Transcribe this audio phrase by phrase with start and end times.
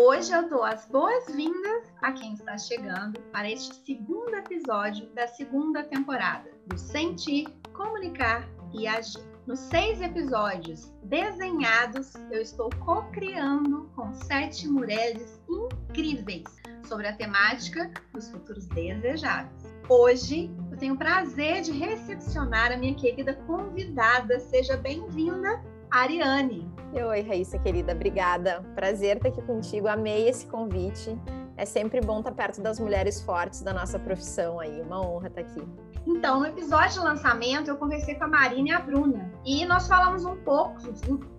[0.00, 5.82] Hoje eu dou as boas-vindas a quem está chegando para este segundo episódio da segunda
[5.82, 9.20] temporada do Sentir, Comunicar e Agir.
[9.46, 16.46] Nos seis episódios desenhados, eu estou co-criando com sete mulheres incríveis
[16.84, 19.64] sobre a temática dos futuros desejados.
[19.90, 24.40] Hoje eu tenho o prazer de recepcionar a minha querida convidada.
[24.40, 26.71] Seja bem-vinda, Ariane.
[26.94, 28.62] Oi, Raíssa, querida, obrigada.
[28.74, 29.88] Prazer estar aqui contigo.
[29.88, 31.18] Amei esse convite.
[31.56, 34.82] É sempre bom estar perto das mulheres fortes da nossa profissão aí.
[34.82, 35.66] Uma honra estar aqui.
[36.06, 39.88] Então, no episódio de lançamento, eu conversei com a Marina e a Bruna e nós
[39.88, 40.80] falamos um pouco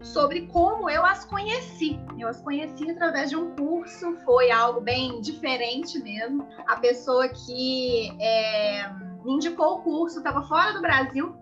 [0.01, 1.99] sobre como eu as conheci.
[2.17, 6.47] Eu as conheci através de um curso, foi algo bem diferente mesmo.
[6.67, 8.89] A pessoa que é,
[9.23, 11.35] me indicou o curso estava fora do Brasil,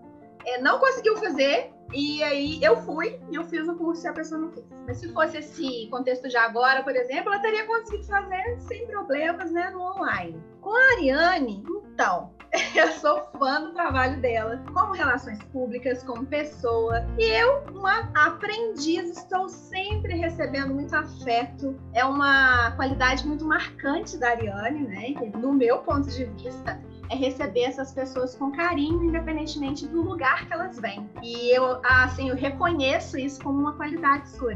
[0.45, 4.13] é, não conseguiu fazer, e aí eu fui e eu fiz o curso e a
[4.13, 4.65] pessoa não fez.
[4.87, 9.51] Mas se fosse esse contexto de agora, por exemplo, ela teria conseguido fazer sem problemas,
[9.51, 10.41] né, no online.
[10.61, 12.33] Com a Ariane, então,
[12.75, 17.05] eu sou fã do trabalho dela, como relações públicas, como pessoa.
[17.17, 21.79] E eu, uma aprendiz, estou sempre recebendo muito afeto.
[21.93, 25.31] É uma qualidade muito marcante da Ariane, né?
[25.39, 26.81] Do meu ponto de vista
[27.11, 31.09] é receber essas pessoas com carinho, independentemente do lugar que elas vêm.
[31.21, 34.51] E eu, assim, eu reconheço isso como uma qualidade sua.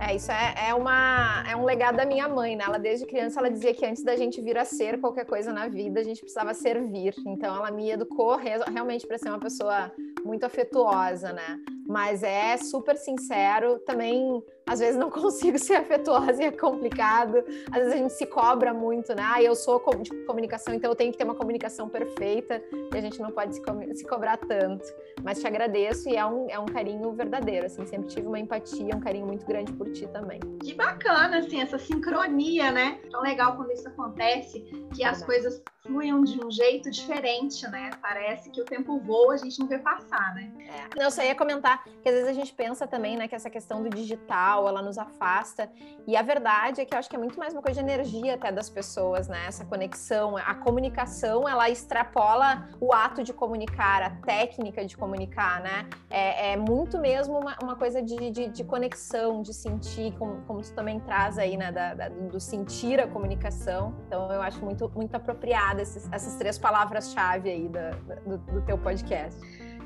[0.00, 2.64] É, isso é, é, uma, é um legado da minha mãe, né?
[2.66, 5.68] Ela, desde criança, ela dizia que antes da gente vir a ser qualquer coisa na
[5.68, 7.14] vida, a gente precisava servir.
[7.26, 9.92] Então, ela me educou realmente para ser uma pessoa
[10.24, 11.58] muito afetuosa, né?
[11.88, 13.78] Mas é super sincero.
[13.78, 17.38] Também, às vezes, não consigo ser afetuosa e é complicado.
[17.72, 19.22] Às vezes a gente se cobra muito, né?
[19.24, 23.00] Ah, eu sou de comunicação, então eu tenho que ter uma comunicação perfeita e a
[23.00, 24.84] gente não pode se, co se cobrar tanto.
[25.24, 27.86] Mas te agradeço e é um, é um carinho verdadeiro, assim.
[27.86, 30.40] Sempre tive uma empatia, um carinho muito grande por ti também.
[30.62, 33.00] Que bacana, assim, essa sincronia, né?
[33.10, 34.60] Tão legal quando isso acontece,
[34.94, 37.90] que as coisas fluem de um jeito diferente, né?
[38.02, 40.52] Parece que o tempo voa, a gente não vê passar, né?
[40.58, 41.04] É.
[41.04, 43.82] Eu só ia comentar que às vezes a gente pensa também, né, que essa questão
[43.82, 45.70] do digital, ela nos afasta.
[46.06, 48.34] E a verdade é que eu acho que é muito mais uma coisa de energia
[48.34, 49.46] até das pessoas, né?
[49.46, 55.88] Essa conexão, a comunicação, ela extrapola o ato de comunicar, a técnica de comunicar, né?
[56.10, 60.62] É, é muito mesmo uma, uma coisa de, de, de, conexão, de sentir, como, como
[60.62, 63.94] tu também traz aí, né, da, da, do sentir a comunicação.
[64.06, 67.90] Então eu acho muito, muito apropriado esses, essas três palavras-chave aí da,
[68.26, 69.38] do, do teu podcast.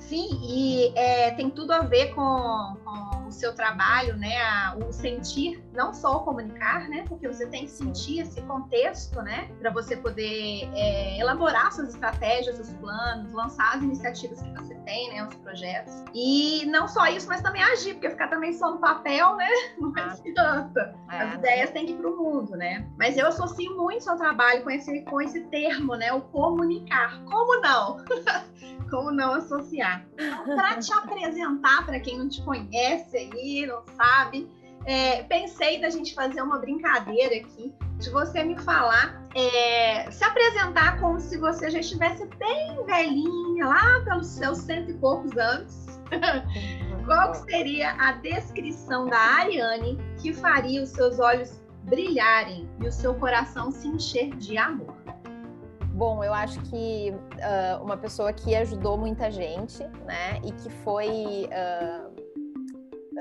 [0.08, 4.36] Sim, e é, tem tudo a ver com, com, o seu trabalho, né?
[4.86, 7.05] O sentir, não só o comunicar, né?
[7.09, 9.49] Porque você tem que sentir esse contexto, né?
[9.59, 15.12] Para você poder é, elaborar suas estratégias, seus planos, lançar as iniciativas que você tem,
[15.12, 15.27] né?
[15.27, 16.05] Os projetos.
[16.15, 19.49] E não só isso, mas também agir, porque ficar também só no papel, né?
[19.78, 20.12] Não ah.
[20.12, 20.94] adianta.
[21.11, 21.22] É.
[21.22, 22.87] As ideias têm que ir para o mundo, né?
[22.99, 26.12] Mas eu associo muito seu trabalho com esse, com esse termo, né?
[26.12, 27.22] O comunicar.
[27.25, 27.99] Como não?
[28.91, 30.05] Como não associar?
[30.15, 34.50] Então, para te apresentar, para quem não te conhece aí, não sabe,
[34.84, 41.00] é, pensei da gente fazer uma brincadeira aqui, de você me falar, é, se apresentar
[41.00, 45.87] como se você já estivesse bem velhinha, lá pelos seus cento e poucos anos.
[47.06, 53.14] Qual seria a descrição da Ariane que faria os seus olhos brilharem e o seu
[53.14, 54.94] coração se encher de amor?
[55.94, 61.49] Bom, eu acho que uh, uma pessoa que ajudou muita gente, né, e que foi
[61.49, 62.22] uh,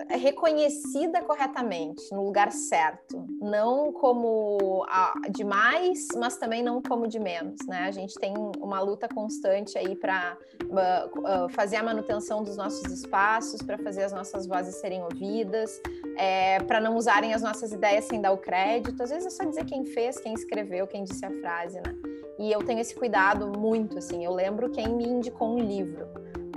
[0.09, 4.85] reconhecida corretamente, no lugar certo, não como
[5.29, 7.85] de mais, mas também não como de menos, né?
[7.88, 13.62] A gente tem uma luta constante aí para uh, fazer a manutenção dos nossos espaços,
[13.62, 15.81] para fazer as nossas vozes serem ouvidas,
[16.18, 19.02] é, para não usarem as nossas ideias sem dar o crédito.
[19.02, 21.96] Às vezes é só dizer quem fez, quem escreveu, quem disse a frase, né?
[22.40, 24.25] E eu tenho esse cuidado muito, assim.
[24.25, 26.08] Eu lembro quem me indicou um livro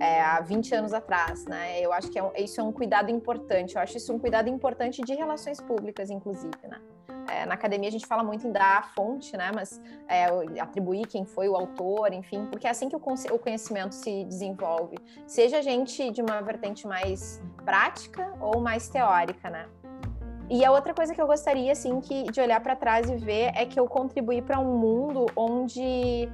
[0.04, 1.80] é, há 20 anos atrás, né?
[1.80, 3.74] Eu acho que é isso é um cuidado importante.
[3.74, 6.78] Eu acho isso um cuidado importante de relações públicas, inclusive, né?
[7.32, 9.50] É, na academia a gente fala muito em dar a fonte, né?
[9.54, 10.26] Mas é,
[10.60, 14.98] atribuir quem foi o autor, enfim, porque é assim que o, o conhecimento se desenvolve.
[15.26, 19.66] Seja a gente de uma vertente mais prática ou mais teórica, né?
[20.50, 23.52] E a outra coisa que eu gostaria, assim, que, de olhar para trás e ver
[23.54, 26.28] é que eu contribuí para um mundo onde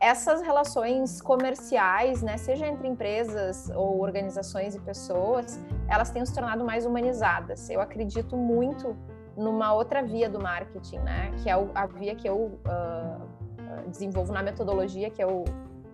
[0.00, 5.58] essas relações comerciais, né, seja entre empresas ou organizações e pessoas,
[5.88, 7.70] elas têm se tornado mais humanizadas.
[7.70, 8.96] Eu acredito muito
[9.36, 14.42] numa outra via do marketing, né, que é a via que eu uh, desenvolvo na
[14.42, 15.44] metodologia, que o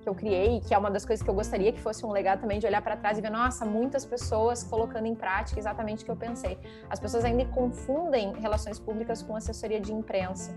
[0.02, 2.40] que eu criei, que é uma das coisas que eu gostaria que fosse um legado
[2.40, 6.04] também de olhar para trás e ver, nossa, muitas pessoas colocando em prática exatamente o
[6.04, 6.58] que eu pensei.
[6.90, 10.54] As pessoas ainda confundem relações públicas com assessoria de imprensa.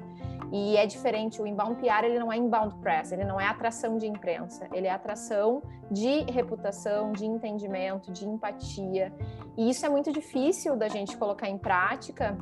[0.51, 3.97] E é diferente, o inbound PR ele não é inbound press, ele não é atração
[3.97, 9.13] de imprensa, ele é atração de reputação, de entendimento, de empatia.
[9.57, 12.37] E isso é muito difícil da gente colocar em prática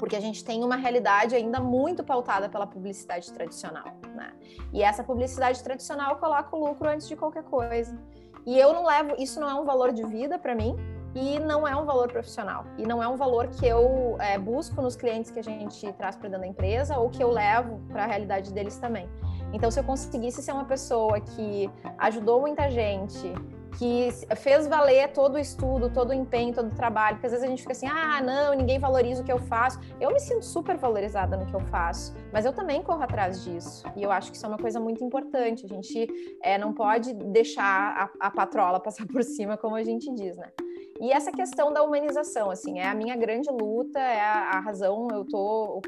[0.00, 3.84] porque a gente tem uma realidade ainda muito pautada pela publicidade tradicional,
[4.20, 4.32] né?
[4.72, 7.98] E essa publicidade tradicional coloca o lucro antes de qualquer coisa.
[8.46, 10.76] E eu não levo, isso não é um valor de vida para mim
[11.14, 12.64] e não é um valor profissional.
[12.78, 16.16] E não é um valor que eu é, busco nos clientes que a gente traz
[16.16, 19.08] para dentro da empresa ou que eu levo para a realidade deles também.
[19.52, 21.68] Então, se eu conseguisse ser uma pessoa que
[21.98, 23.32] ajudou muita gente,
[23.78, 27.46] que fez valer todo o estudo, todo o empenho, todo o trabalho, porque às vezes
[27.46, 29.78] a gente fica assim, ah, não, ninguém valoriza o que eu faço.
[30.00, 33.84] Eu me sinto super valorizada no que eu faço, mas eu também corro atrás disso.
[33.96, 35.64] E eu acho que isso é uma coisa muito importante.
[35.64, 36.08] A gente
[36.42, 40.50] é, não pode deixar a, a patrola passar por cima, como a gente diz, né?
[41.00, 45.08] E essa questão da humanização, assim, é a minha grande luta, é a, a razão.
[45.10, 45.80] Eu estou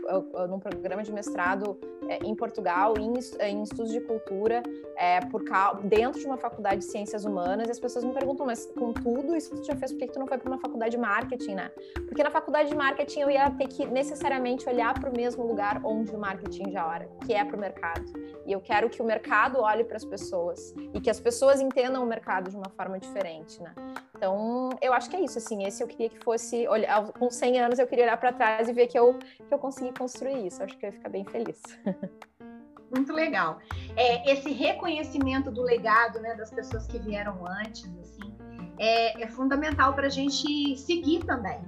[0.48, 1.78] num programa de mestrado
[2.08, 3.12] é, em Portugal, em,
[3.46, 4.62] em, estudos de cultura,
[4.96, 5.44] é, por
[5.84, 9.36] dentro de uma faculdade de ciências humanas, e as pessoas me perguntam, mas com tudo
[9.36, 11.56] isso que tu já fez, por que tu não foi para uma faculdade de marketing,
[11.56, 11.70] né?
[12.08, 15.80] Porque na faculdade de marketing eu ia ter que necessariamente olhar para o mesmo lugar
[15.84, 18.04] onde o marketing já ora, que é para o mercado.
[18.46, 22.02] E eu quero que o mercado olhe para as pessoas e que as pessoas entendam
[22.02, 23.74] o mercado de uma forma diferente, né?
[24.16, 27.60] Então, eu acho que é isso, assim, esse eu queria que fosse, olhar, com 100
[27.60, 30.62] anos eu queria olhar para trás e ver que eu, que eu consegui construir isso,
[30.62, 31.60] acho que eu ia ficar bem feliz.
[32.94, 33.58] Muito legal.
[33.96, 38.36] É, esse reconhecimento do legado, né, das pessoas que vieram antes, assim,
[38.78, 41.60] é, é fundamental para a gente seguir também.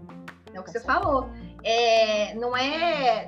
[0.52, 1.28] É o que você falou.
[1.62, 3.26] É, não é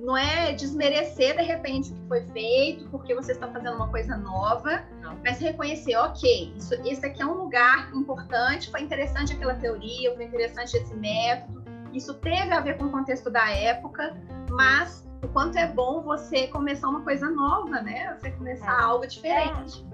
[0.00, 4.16] não é desmerecer de repente o que foi feito, porque você está fazendo uma coisa
[4.16, 5.18] nova, não.
[5.24, 10.24] mas reconhecer, ok, isso, esse aqui é um lugar importante, foi interessante aquela teoria, foi
[10.24, 14.16] interessante esse método, isso teve a ver com o contexto da época,
[14.50, 18.16] mas o quanto é bom você começar uma coisa nova, né?
[18.18, 18.82] Você começar é.
[18.82, 19.86] algo diferente.
[19.90, 19.93] É.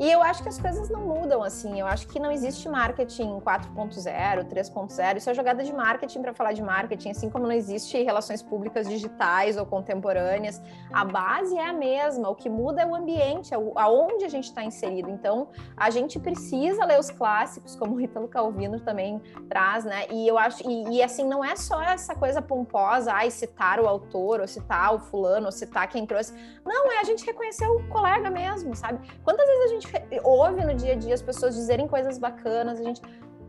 [0.00, 1.78] E eu acho que as coisas não mudam assim.
[1.78, 5.16] Eu acho que não existe marketing 4.0, 3.0.
[5.18, 8.88] Isso é jogada de marketing para falar de marketing, assim como não existe relações públicas
[8.88, 10.58] digitais ou contemporâneas.
[10.90, 12.30] A base é a mesma.
[12.30, 15.10] O que muda é o ambiente, é aonde a gente está inserido.
[15.10, 19.20] Então, a gente precisa ler os clássicos, como o Ítalo Calvino também
[19.50, 20.06] traz, né?
[20.10, 23.86] E eu acho e, e assim não é só essa coisa pomposa, ai citar o
[23.86, 26.32] autor, ou citar o fulano, ou citar quem trouxe.
[26.64, 28.98] Não, é a gente reconhecer o colega mesmo, sabe?
[29.22, 29.89] Quantas vezes a gente
[30.22, 33.00] ouve no dia a dia as pessoas dizerem coisas bacanas, a gente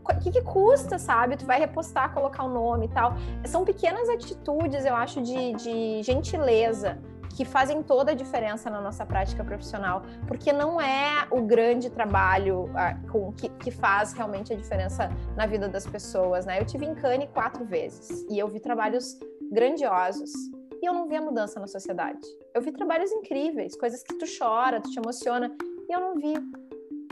[0.03, 1.37] o que, que, custa, sabe?
[1.37, 3.13] Tu vai repostar, colocar o nome e tal.
[3.45, 6.97] São pequenas atitudes, eu acho, de, de, gentileza
[7.35, 12.69] que fazem toda a diferença na nossa prática profissional, porque não é o grande trabalho
[13.09, 16.59] com, que, que, faz realmente a diferença na vida das pessoas, né?
[16.59, 19.17] Eu tive em Cannes quatro vezes e eu vi trabalhos
[19.49, 20.29] grandiosos
[20.81, 22.19] e eu não vi a mudança na sociedade.
[22.53, 25.55] Eu vi trabalhos incríveis, coisas que tu chora, tu te emociona,
[25.91, 26.33] e eu não vi.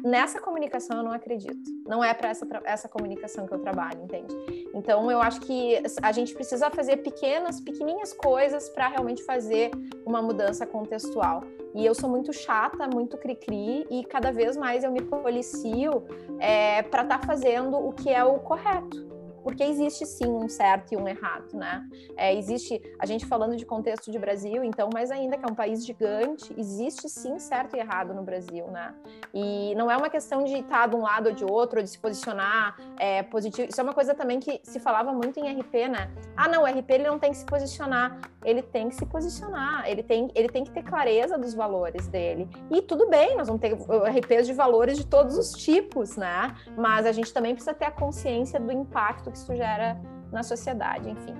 [0.01, 1.69] Nessa comunicação eu não acredito.
[1.85, 4.33] Não é para essa, essa comunicação que eu trabalho, entende?
[4.73, 9.71] Então eu acho que a gente precisa fazer pequenas, pequenininhas coisas para realmente fazer
[10.05, 11.43] uma mudança contextual.
[11.75, 16.03] E eu sou muito chata, muito cri-cri, e cada vez mais eu me policio
[16.39, 19.08] é, para estar tá fazendo o que é o correto
[19.49, 21.83] porque existe sim um certo e um errado, né?
[22.15, 25.55] É, existe, a gente falando de contexto de Brasil, então, mais ainda que é um
[25.55, 28.93] país gigante, existe sim certo e errado no Brasil, né?
[29.33, 31.89] E não é uma questão de estar de um lado ou de outro, ou de
[31.89, 33.69] se posicionar é, positivo.
[33.69, 36.11] Isso é uma coisa também que se falava muito em RP, né?
[36.37, 39.89] Ah, não, o RP ele não tem que se posicionar, ele tem que se posicionar,
[39.89, 42.47] ele tem, ele tem que ter clareza dos valores dele.
[42.69, 46.55] E tudo bem, nós vamos ter RPs de valores de todos os tipos, né?
[46.77, 49.99] Mas a gente também precisa ter a consciência do impacto que isso gera
[50.31, 51.35] na sociedade, enfim.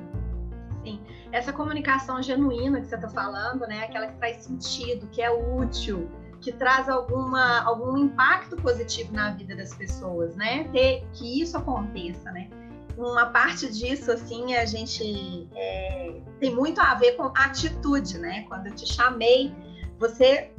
[0.83, 1.01] Sim,
[1.31, 6.09] essa comunicação genuína que você está falando, né, aquela que traz sentido, que é útil,
[6.39, 12.31] que traz alguma, algum impacto positivo na vida das pessoas, né, ter que isso aconteça,
[12.31, 12.49] né.
[12.97, 18.45] Uma parte disso, assim, a gente é, tem muito a ver com atitude, né.
[18.47, 19.53] Quando eu te chamei,
[19.97, 20.51] você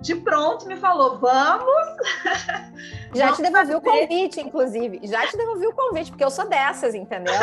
[0.00, 1.86] de pronto me falou: vamos.
[3.14, 5.00] Já te devolvi o convite, inclusive.
[5.04, 7.34] Já te devolvi o convite, porque eu sou dessas, entendeu?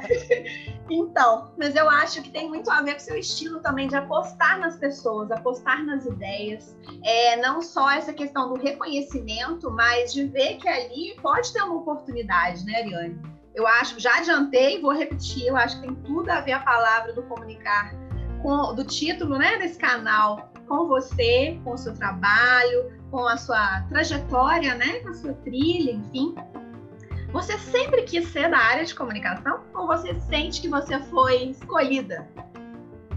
[0.90, 3.96] então, mas eu acho que tem muito a ver com o seu estilo também de
[3.96, 6.76] apostar nas pessoas, apostar nas ideias.
[7.02, 11.76] É, não só essa questão do reconhecimento, mas de ver que ali pode ter uma
[11.76, 13.18] oportunidade, né, Ariane?
[13.54, 17.12] Eu acho, já adiantei, vou repetir, eu acho que tem tudo a ver a palavra
[17.12, 17.94] do comunicar
[18.42, 23.82] com do título, né, desse canal com você, com o seu trabalho, com a sua
[23.88, 26.34] trajetória, né, com a sua trilha, enfim.
[27.32, 32.28] Você sempre quis ser da área de comunicação ou você sente que você foi escolhida?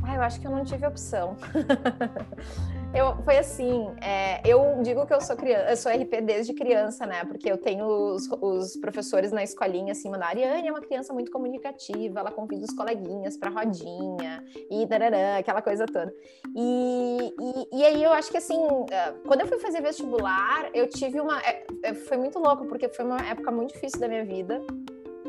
[0.04, 1.36] Ah, eu acho que eu não tive opção.
[2.96, 7.06] Eu, foi assim, é, eu digo que eu sou criança, eu sou RP desde criança,
[7.06, 7.26] né?
[7.26, 11.30] Porque eu tenho os, os professores na escolinha assim, a Ariane é uma criança muito
[11.30, 16.14] comunicativa, ela convida os coleguinhas para rodinha e dararã, aquela coisa toda.
[16.56, 20.88] E, e, e, aí eu acho que assim, é, quando eu fui fazer vestibular, eu
[20.88, 21.42] tive uma.
[21.42, 24.62] É, é, foi muito louco, porque foi uma época muito difícil da minha vida.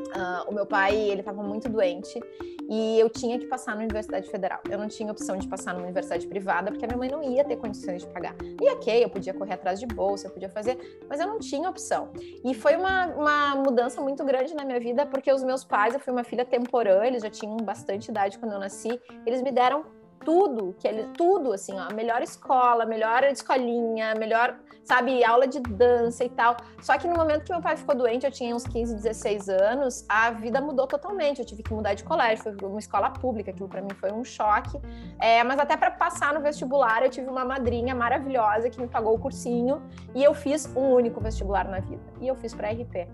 [0.07, 2.21] Uh, o meu pai, ele estava muito doente
[2.69, 4.61] e eu tinha que passar na Universidade Federal.
[4.69, 7.45] Eu não tinha opção de passar numa universidade privada porque a minha mãe não ia
[7.45, 8.35] ter condições de pagar.
[8.61, 11.69] E ok, eu podia correr atrás de bolsa, eu podia fazer, mas eu não tinha
[11.69, 12.11] opção.
[12.45, 16.01] E foi uma, uma mudança muito grande na minha vida porque os meus pais, eu
[16.01, 19.85] fui uma filha temporã, eles já tinham bastante idade quando eu nasci, eles me deram
[20.27, 26.25] tudo, que ele, tudo, assim, ó, melhor escola, melhor escolinha, melhor, sabe, aula de dança
[26.25, 26.57] e tal.
[26.81, 30.07] Só que no momento que meu pai ficou doente, eu tinha uns 15, 16 anos,
[30.09, 31.41] a vida mudou totalmente.
[31.41, 34.25] Eu tive que mudar de colégio, foi uma escola pública, aquilo para mim foi um
[34.25, 34.81] choque.
[35.19, 39.17] É, mas até para passar no vestibular, eu tive uma madrinha maravilhosa que me pagou
[39.17, 39.83] o cursinho
[40.15, 42.03] e eu fiz um único vestibular na vida.
[42.21, 43.09] E eu fiz para RP.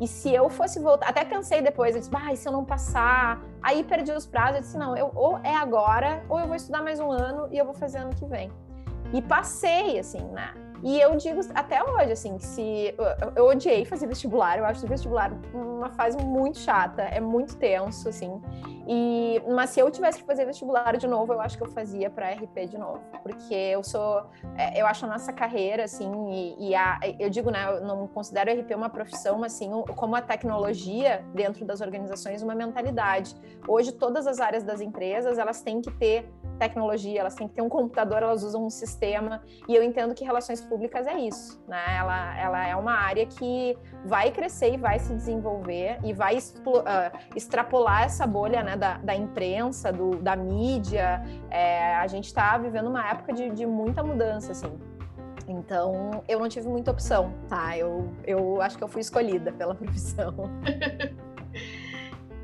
[0.00, 3.42] E se eu fosse voltar, até pensei depois, eu disse, ah, se eu não passar,
[3.60, 6.82] aí perdi os prazos, eu disse, não, eu, ou é agora, ou eu vou estudar
[6.82, 8.52] mais um ano e eu vou fazer ano que vem.
[9.12, 10.52] E passei, assim, né?
[10.82, 12.94] E eu digo até hoje, assim, se
[13.34, 18.08] eu, odiei fazer vestibular, eu acho o vestibular uma fase muito chata, é muito tenso,
[18.08, 18.40] assim.
[18.86, 22.08] E mas se eu tivesse que fazer vestibular de novo, eu acho que eu fazia
[22.08, 24.24] para RP de novo, porque eu sou,
[24.56, 28.06] é, eu acho a nossa carreira, assim, e, e a, eu digo, né, eu não
[28.06, 33.34] considero RP uma profissão, mas assim, como a tecnologia dentro das organizações, uma mentalidade.
[33.66, 37.62] Hoje todas as áreas das empresas elas têm que ter tecnologia, elas têm que ter
[37.62, 41.96] um computador, elas usam um sistema, e eu entendo que relações públicas é isso, né?
[41.96, 47.18] Ela, ela é uma área que vai crescer e vai se desenvolver e vai uh,
[47.34, 51.22] extrapolar essa bolha né, da, da imprensa, do, da mídia.
[51.50, 54.78] É, a gente está vivendo uma época de, de muita mudança, assim.
[55.46, 57.76] Então, eu não tive muita opção, tá?
[57.76, 60.34] Eu, eu acho que eu fui escolhida pela profissão.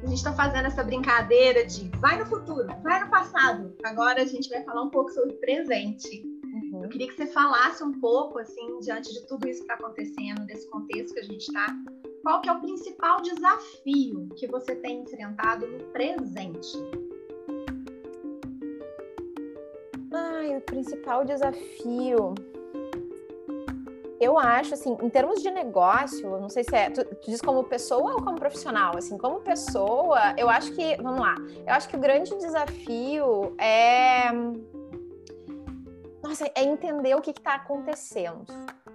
[0.04, 3.74] a gente está fazendo essa brincadeira de vai no futuro, vai no passado.
[3.82, 6.22] Agora a gente vai falar um pouco sobre o presente.
[6.44, 6.84] Uhum.
[6.84, 10.44] Eu queria que você falasse um pouco, assim, diante de tudo isso que está acontecendo,
[10.44, 11.74] desse contexto que a gente está,
[12.22, 16.76] qual que é o principal desafio que você tem enfrentado no presente?
[20.12, 22.34] Ai, o principal desafio
[24.24, 27.62] eu acho, assim, em termos de negócio, não sei se é, tu, tu, diz como
[27.64, 28.96] pessoa ou como profissional?
[28.96, 31.34] Assim, como pessoa, eu acho que, vamos lá,
[31.66, 34.32] eu acho que o grande desafio é,
[36.22, 38.46] nossa, é entender o que está acontecendo,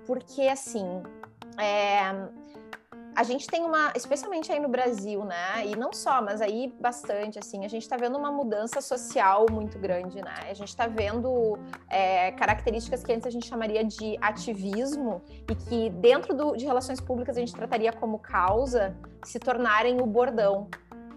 [0.06, 1.04] porque, assim,
[1.60, 2.12] é,
[3.16, 5.66] a gente tem uma, especialmente aí no Brasil, né?
[5.66, 9.78] E não só, mas aí bastante, assim, a gente está vendo uma mudança social muito
[9.78, 10.34] grande, né?
[10.50, 11.58] A gente está vendo
[11.90, 17.02] é, características que antes a gente chamaria de ativismo e que dentro do, de relações
[17.02, 20.68] públicas a gente trataria como causa se tornarem o bordão,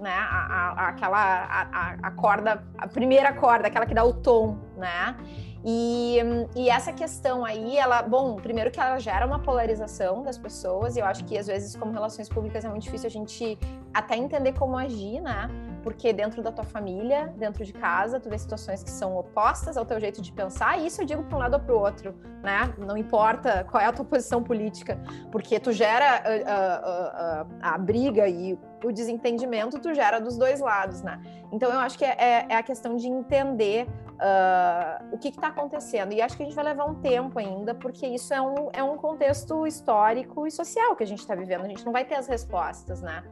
[0.00, 0.14] né?
[0.14, 5.16] A, a, aquela a, a corda, a primeira corda, aquela que dá o tom, né?
[5.64, 6.18] E,
[6.56, 11.00] e, essa questão aí, ela, bom, primeiro que ela gera uma polarização das pessoas, e
[11.00, 13.56] eu acho que às vezes, como relações públicas, é muito difícil a gente
[13.94, 15.48] até entender como agir, né?
[15.84, 19.84] Porque dentro da tua família, dentro de casa, tu vê situações que são opostas ao
[19.84, 22.14] teu jeito de pensar, e isso eu digo para um lado ou para o outro,
[22.42, 22.74] né?
[22.78, 24.98] Não importa qual é a tua posição política,
[25.30, 30.60] porque tu gera uh, uh, uh, a briga e o desentendimento, tu gera dos dois
[30.60, 31.20] lados, né?
[31.52, 33.86] Então eu acho que é, é, é a questão de entender
[34.22, 36.12] uh, o que está acontecendo.
[36.12, 38.82] E acho que a gente vai levar um tempo ainda, porque isso é um, é
[38.82, 41.64] um contexto histórico e social que a gente está vivendo.
[41.64, 43.22] A gente não vai ter as respostas, né?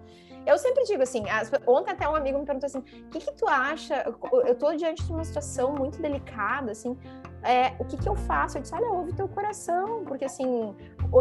[0.46, 3.32] Eu sempre digo assim, as, ontem até um amigo me perguntou assim, o que, que
[3.32, 4.02] tu acha?
[4.32, 6.98] Eu estou diante de uma situação muito delicada, assim,
[7.42, 8.56] é, o que, que eu faço?
[8.56, 10.74] Eu disse, olha, ouve teu coração, porque assim,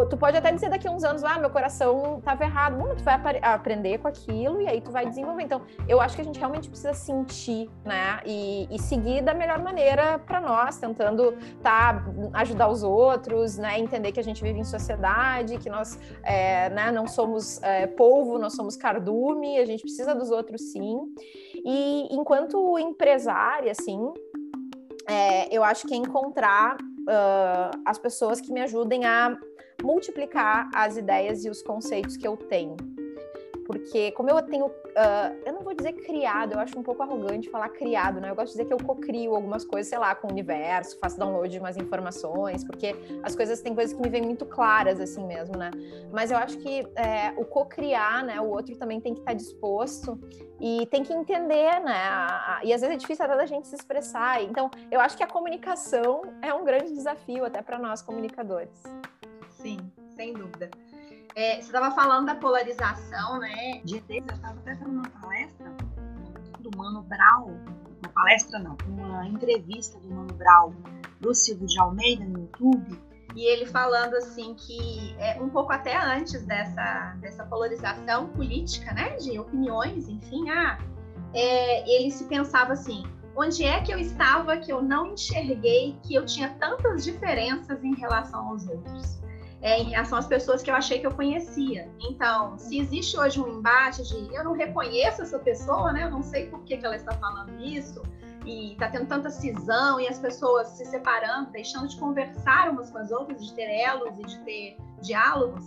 [0.08, 2.76] tu pode até dizer daqui a uns anos, ah, meu coração estava errado.
[2.76, 5.42] Bom, tu vai aprender com aquilo e aí tu vai desenvolver.
[5.42, 8.20] Então, eu acho que a gente realmente precisa sentir, né?
[8.24, 12.04] E, e seguir da melhor maneira para nós, tentando tá,
[12.34, 13.78] ajudar os outros, né?
[13.78, 18.38] Entender que a gente vive em sociedade, que nós é, né, não somos é, polvo,
[18.38, 20.98] nós somos cardume, a gente precisa dos outros sim.
[21.64, 23.98] E enquanto empresária, assim,
[25.08, 29.36] é, eu acho que é encontrar uh, as pessoas que me ajudem a
[29.82, 32.76] multiplicar as ideias e os conceitos que eu tenho.
[33.70, 37.48] porque como eu tenho, uh, eu não vou dizer criado, eu acho um pouco arrogante
[37.48, 38.28] falar criado, né?
[38.28, 41.16] Eu gosto de dizer que eu cocrio algumas coisas, sei lá, com o universo, faço
[41.16, 45.24] download de umas informações, porque as coisas tem coisas que me vêm muito claras assim
[45.24, 45.70] mesmo, né?
[46.10, 48.40] Mas eu acho que é, o cocriar, né?
[48.40, 50.18] O outro também tem que estar disposto
[50.60, 51.94] e tem que entender, né?
[52.64, 54.42] E às vezes é difícil até da gente se expressar.
[54.42, 58.82] Então, eu acho que a comunicação é um grande desafio até para nós comunicadores.
[59.60, 59.78] Sim,
[60.16, 60.70] sem dúvida.
[61.34, 63.80] É, você estava falando da polarização, né?
[63.84, 65.72] De eu estava até fazendo uma palestra
[66.58, 67.56] do Mano Brown,
[68.02, 70.74] uma palestra não, uma entrevista do Mano Brown
[71.20, 72.98] do Silvio de Almeida no YouTube,
[73.36, 79.16] e ele falando assim que é, um pouco até antes dessa, dessa polarização política, né,
[79.16, 80.78] de opiniões, enfim, ah,
[81.34, 83.04] é, ele se pensava assim,
[83.36, 87.94] onde é que eu estava que eu não enxerguei que eu tinha tantas diferenças em
[87.94, 89.20] relação aos outros?
[89.62, 91.86] É, em relação às pessoas que eu achei que eu conhecia.
[92.00, 96.04] Então, se existe hoje um embate de eu não reconheço essa pessoa, né?
[96.04, 98.00] Eu não sei por que, que ela está falando isso,
[98.44, 102.98] e está tendo tanta cisão e as pessoas se separando, deixando de conversar umas com
[102.98, 105.64] as outras, de ter elos e de ter diálogos,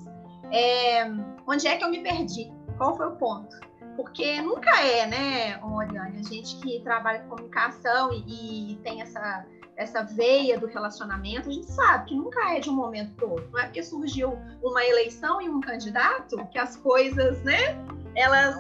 [0.51, 1.05] é,
[1.47, 2.51] onde é que eu me perdi?
[2.77, 3.55] Qual foi o ponto?
[3.95, 9.45] Porque nunca é, né, Oriane, a gente que trabalha com comunicação e, e tem essa,
[9.75, 13.49] essa veia do relacionamento, a gente sabe que nunca é de um momento para outro.
[13.51, 17.77] Não é porque surgiu uma eleição e um candidato que as coisas, né,
[18.15, 18.59] elas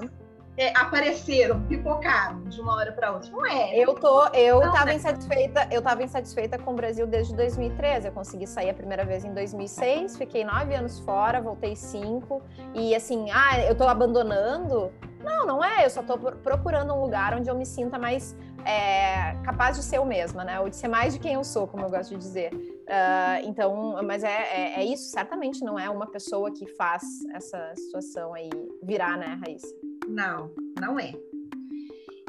[0.57, 3.31] é, apareceram, pipocaram de uma hora para outra.
[3.31, 3.77] Não é.
[3.77, 4.95] Eu tô, eu não, tava né?
[4.95, 8.07] insatisfeita, eu tava insatisfeita com o Brasil desde 2013.
[8.07, 12.41] Eu consegui sair a primeira vez em 2006, fiquei nove anos fora, voltei cinco
[12.73, 14.91] e assim, ah, eu tô abandonando.
[15.23, 15.85] Não, não é.
[15.85, 19.97] Eu só tô procurando um lugar onde eu me sinta mais é, capaz de ser
[19.97, 20.59] eu mesma, né?
[20.59, 22.53] Ou de ser mais de quem eu sou, como eu gosto de dizer.
[22.53, 25.09] Uh, então, mas é, é, é, isso.
[25.09, 27.03] Certamente não é uma pessoa que faz
[27.33, 28.49] essa situação aí
[28.81, 29.73] virar, né, Raíssa?
[30.07, 31.13] Não, não é.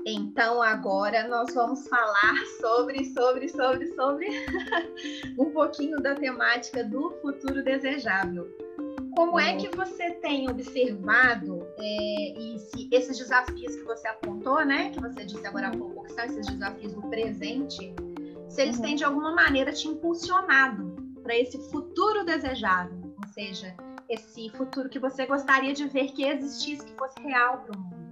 [0.07, 4.29] Então agora nós vamos falar sobre, sobre, sobre, sobre
[5.39, 8.47] um pouquinho da temática do futuro desejável.
[9.17, 14.91] Como é que você tem observado é, esse, esses desafios que você apontou, né?
[14.91, 17.95] Que você disse agora há pouco, que são esses desafios do presente,
[18.49, 23.75] se eles têm de alguma maneira te impulsionado para esse futuro desejável, ou seja,
[24.09, 28.05] esse futuro que você gostaria de ver que existisse, que fosse real para o mundo?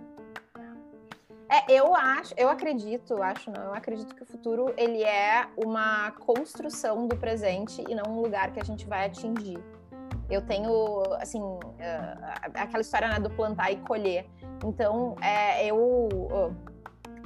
[1.49, 6.11] É, eu acho, eu acredito, acho não, eu acredito que o futuro ele é uma
[6.13, 9.63] construção do presente e não um lugar que a gente vai atingir.
[10.33, 11.61] Eu tenho, assim, uh,
[12.55, 14.27] aquela história né, do plantar e colher.
[14.65, 16.73] Então, é, eu uh,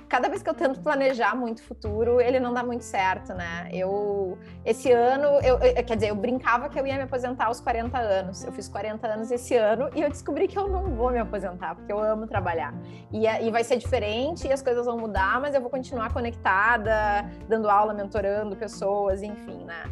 [0.08, 3.68] cada vez que eu tento planejar muito futuro, ele não dá muito certo, né?
[3.72, 7.60] Eu, esse ano, eu, eu, quer dizer, eu brincava que eu ia me aposentar aos
[7.60, 8.44] 40 anos.
[8.44, 11.74] Eu fiz 40 anos esse ano e eu descobri que eu não vou me aposentar,
[11.74, 12.72] porque eu amo trabalhar.
[13.12, 17.24] E, e vai ser diferente e as coisas vão mudar, mas eu vou continuar conectada,
[17.48, 19.84] dando aula, mentorando pessoas, enfim, né?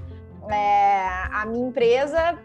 [0.51, 2.39] É, a minha empresa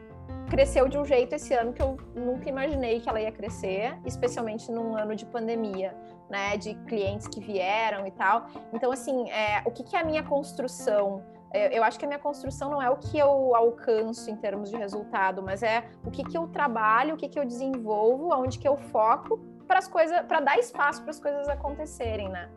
[0.49, 4.71] cresceu de um jeito esse ano que eu nunca imaginei que ela ia crescer, especialmente
[4.71, 5.95] num ano de pandemia
[6.29, 8.47] né, de clientes que vieram e tal.
[8.71, 11.23] Então, assim, é, o que, que é a minha construção?
[11.51, 14.69] É, eu acho que a minha construção não é o que eu alcanço em termos
[14.69, 18.59] de resultado, mas é o que, que eu trabalho, o que, que eu desenvolvo, aonde
[18.59, 22.49] que eu foco para as coisas, para dar espaço para as coisas acontecerem, né?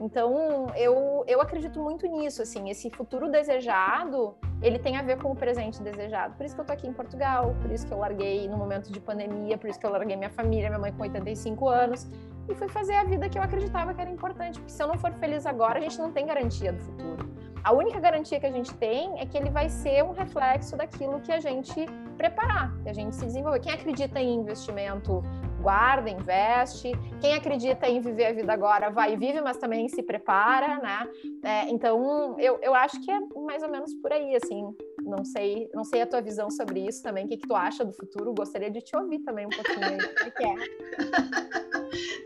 [0.00, 5.30] Então, eu, eu acredito muito nisso, assim, esse futuro desejado, ele tem a ver com
[5.30, 6.34] o presente desejado.
[6.36, 8.90] Por isso que eu tô aqui em Portugal, por isso que eu larguei no momento
[8.90, 12.10] de pandemia, por isso que eu larguei minha família, minha mãe com 85 anos,
[12.48, 14.96] e fui fazer a vida que eu acreditava que era importante, porque se eu não
[14.96, 17.28] for feliz agora, a gente não tem garantia do futuro.
[17.62, 21.20] A única garantia que a gente tem é que ele vai ser um reflexo daquilo
[21.20, 23.60] que a gente preparar, que a gente se desenvolver.
[23.60, 25.22] Quem acredita em investimento
[25.64, 26.92] guarda, investe.
[27.22, 31.08] Quem acredita em viver a vida agora vai e vive, mas também se prepara, né?
[31.42, 34.62] É, então, eu, eu acho que é mais ou menos por aí, assim.
[35.04, 37.26] Não sei, não sei a tua visão sobre isso também.
[37.26, 38.34] O que, que tu acha do futuro?
[38.34, 39.98] Gostaria de te ouvir também um pouquinho aí.
[40.28, 41.64] O que é?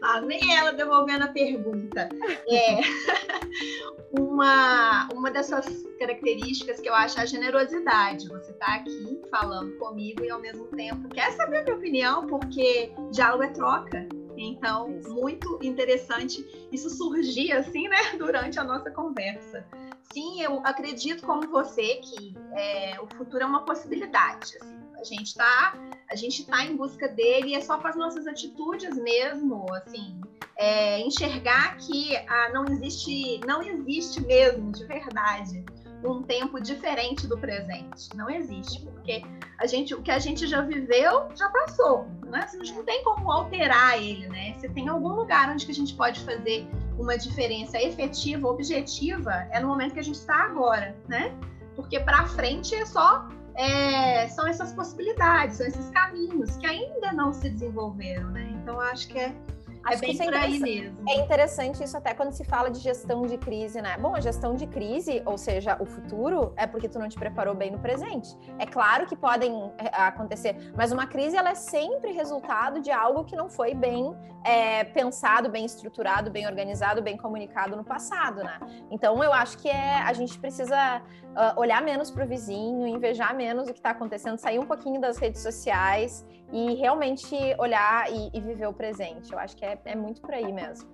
[0.00, 2.08] Ah, nem ela devolvendo a pergunta.
[2.48, 2.80] É,
[4.18, 5.66] uma, uma dessas
[5.98, 8.28] características que eu acho é a generosidade.
[8.28, 12.92] Você está aqui falando comigo e ao mesmo tempo quer saber a minha opinião, porque
[13.12, 14.08] diálogo é troca.
[14.40, 19.66] Então, muito interessante isso surgir assim, né, durante a nossa conversa.
[20.12, 24.56] Sim, eu acredito como você que é, o futuro é uma possibilidade.
[24.60, 25.74] Assim, a gente está
[26.10, 30.18] a gente tá em busca dele e é só com as nossas atitudes mesmo, assim,
[30.56, 35.64] é, enxergar que ah, não existe, não existe mesmo, de verdade,
[36.02, 38.08] um tempo diferente do presente.
[38.14, 39.22] Não existe, porque
[39.58, 42.08] a gente, o que a gente já viveu já passou.
[42.28, 42.46] Né?
[42.48, 44.54] a gente não tem como alterar ele, né?
[44.58, 46.66] Se tem algum lugar onde que a gente pode fazer
[46.98, 51.34] uma diferença efetiva, objetiva, é no momento que a gente está agora, né?
[51.74, 57.32] Porque para frente é só é, são essas possibilidades, são esses caminhos que ainda não
[57.32, 58.50] se desenvolveram, né?
[58.54, 59.34] Então acho que é
[59.84, 60.98] Acho é bem por aí mesmo.
[61.08, 63.96] É interessante isso até quando se fala de gestão de crise, né?
[63.98, 67.54] Bom, a gestão de crise, ou seja, o futuro, é porque tu não te preparou
[67.54, 68.36] bem no presente.
[68.58, 73.24] É claro que podem é, acontecer, mas uma crise ela é sempre resultado de algo
[73.24, 74.14] que não foi bem
[74.44, 78.58] é, pensado, bem estruturado, bem organizado, bem comunicado no passado, né?
[78.90, 81.02] Então eu acho que é, a gente precisa
[81.38, 85.00] uh, olhar menos para o vizinho, invejar menos o que está acontecendo, sair um pouquinho
[85.00, 89.32] das redes sociais e realmente olhar e, e viver o presente.
[89.32, 90.88] Eu acho que é, é muito por aí mesmo.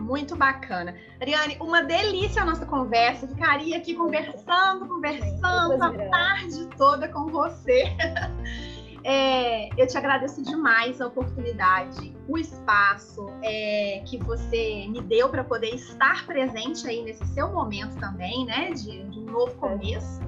[0.00, 0.94] Muito bacana.
[1.20, 3.26] Ariane, uma delícia a nossa conversa.
[3.26, 7.84] Ficaria aqui conversando, conversando a tarde toda com você.
[9.04, 15.42] É, eu te agradeço demais a oportunidade, o espaço é, que você me deu para
[15.42, 18.70] poder estar presente aí nesse seu momento também, né?
[18.70, 20.20] De, de um novo começo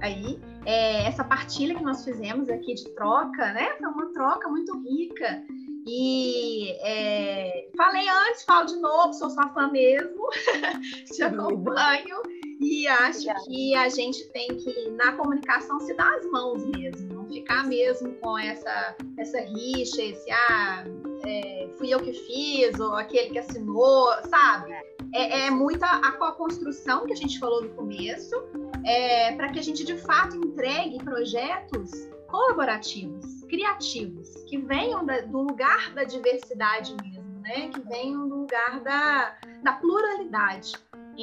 [0.00, 0.38] aí.
[0.64, 3.70] É, essa partilha que nós fizemos aqui de troca, né?
[3.78, 5.42] Foi uma troca muito rica.
[5.86, 10.28] E é, falei antes, falo de novo, sou sua fã mesmo,
[11.10, 12.22] te acompanho
[12.60, 17.66] e acho que a gente tem que, na comunicação, se dar as mãos mesmo, ficar
[17.66, 20.84] mesmo com essa, essa rixa, esse ah,
[21.24, 24.72] é, fui eu que fiz, ou aquele que assinou, sabe?
[25.14, 28.34] É, é muita a co-construção que a gente falou no começo,
[28.84, 31.90] é, para que a gente de fato entregue projetos
[32.28, 37.68] colaborativos, criativos, que venham da, do lugar da diversidade mesmo, né?
[37.68, 40.72] Que venham do lugar da, da pluralidade.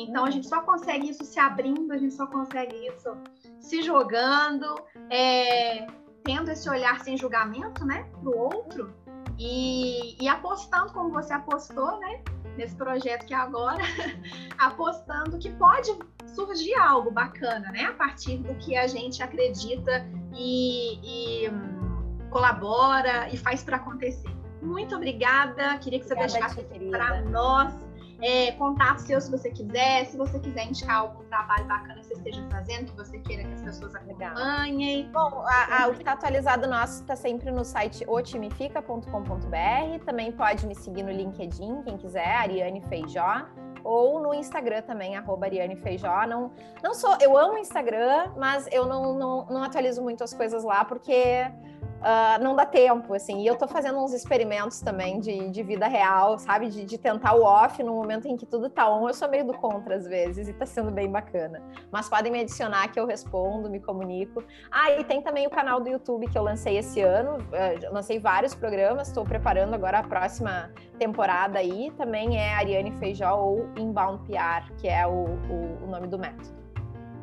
[0.03, 3.17] Então a gente só consegue isso se abrindo, a gente só consegue isso
[3.59, 4.75] se jogando,
[5.09, 5.87] é,
[6.23, 8.93] tendo esse olhar sem julgamento, né, para o outro
[9.39, 12.21] e, e apostando como você apostou, né,
[12.57, 13.83] nesse projeto que é agora,
[14.57, 17.85] apostando que pode surgir algo bacana, né?
[17.85, 24.29] A partir do que a gente acredita e, e hum, colabora e faz para acontecer.
[24.61, 25.77] Muito obrigada.
[25.77, 27.86] Queria que você obrigada, deixasse para nós
[28.21, 32.13] é, contato seu se você quiser, se você quiser indicar algum trabalho bacana que você
[32.15, 35.09] esteja fazendo, que você queira que as pessoas acompanhem.
[35.11, 40.05] Bom, a, a, o que está atualizado nosso está sempre no site otimifica.com.br.
[40.05, 43.45] Também pode me seguir no LinkedIn, quem quiser, Ariane Feijó
[43.83, 46.25] ou no Instagram também, arroba Ariane Feijó.
[46.27, 46.51] Não,
[46.83, 50.63] não sou, eu amo o Instagram, mas eu não, não, não atualizo muito as coisas
[50.63, 51.49] lá, porque
[51.97, 53.41] Uh, não dá tempo, assim.
[53.41, 56.69] E eu tô fazendo uns experimentos também de, de vida real, sabe?
[56.69, 59.07] De, de, tentar o off no momento em que tudo tá on.
[59.07, 61.61] Eu sou meio do contra às vezes e tá sendo bem bacana.
[61.91, 64.43] Mas podem me adicionar que eu respondo, me comunico.
[64.71, 67.37] Ah, e tem também o canal do YouTube que eu lancei esse ano.
[67.37, 71.91] Uh, lancei vários programas, estou preparando agora a próxima temporada aí.
[71.97, 76.57] Também é Ariane Feijó ou Inbound PR, que é o, o, o nome do método.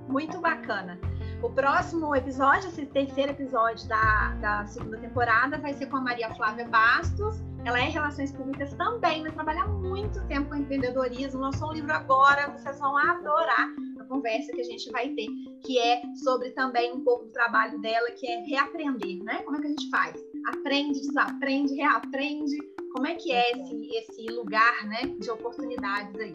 [0.09, 0.99] Muito bacana.
[1.45, 6.35] O próximo episódio, esse terceiro episódio da, da segunda temporada, vai ser com a Maria
[6.35, 7.35] Flávia Bastos.
[7.67, 11.43] Ela é em Relações Públicas também, vai trabalhar muito tempo com empreendedorismo.
[11.43, 13.69] Lançou um livro agora, vocês vão adorar
[14.01, 15.27] a conversa que a gente vai ter,
[15.63, 19.43] que é sobre também um pouco do trabalho dela, que é reaprender, né?
[19.43, 20.17] Como é que a gente faz?
[20.47, 22.57] Aprende, desaprende, reaprende.
[22.95, 26.33] Como é que é esse, esse lugar né, de oportunidades aí?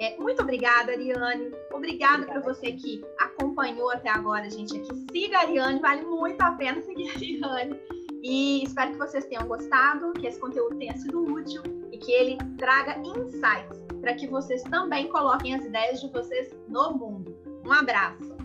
[0.00, 1.50] É, muito obrigada, Ariane.
[1.76, 4.76] Obrigada, por você que acompanhou até agora, gente.
[4.78, 5.06] Aqui.
[5.12, 7.80] Siga a Ariane, vale muito a pena seguir a Ariane.
[8.22, 11.62] E espero que vocês tenham gostado, que esse conteúdo tenha sido útil
[11.92, 16.92] e que ele traga insights para que vocês também coloquem as ideias de vocês no
[16.92, 17.36] mundo.
[17.64, 18.35] Um abraço!